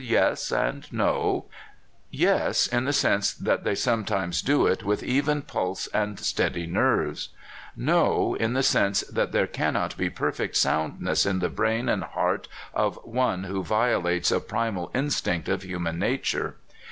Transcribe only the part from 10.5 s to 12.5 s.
soundness in the brain and heart